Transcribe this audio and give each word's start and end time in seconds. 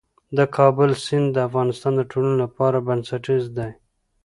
د 0.37 0.39
کابل 0.57 0.89
سیند 1.05 1.27
د 1.33 1.37
افغانستان 1.47 1.93
د 1.97 2.01
ټولنې 2.11 2.37
لپاره 2.43 2.85
بنسټيز 2.87 3.43
دی. 3.57 3.71